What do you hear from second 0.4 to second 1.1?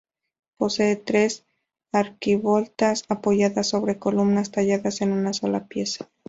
Posee